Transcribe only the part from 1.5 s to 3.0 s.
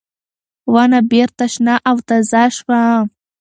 شنه او تازه شوه.